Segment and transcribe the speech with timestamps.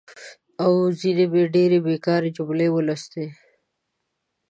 [0.63, 3.25] او ځینې مې ډېرې بېکاره جملې ولوستي.